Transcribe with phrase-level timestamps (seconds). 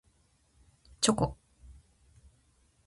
[0.99, 1.37] チョコ